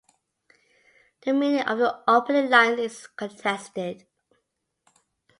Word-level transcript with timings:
The 1.23 1.31
meaning 1.31 1.61
of 1.61 1.77
the 1.77 2.01
opening 2.09 2.49
lines 2.49 2.79
is 2.79 3.05
contested. 3.05 4.07